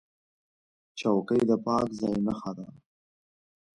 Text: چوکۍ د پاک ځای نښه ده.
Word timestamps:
چوکۍ 0.99 1.41
د 1.49 1.51
پاک 1.65 1.87
ځای 1.99 2.15
نښه 2.25 2.51
ده. 2.57 2.67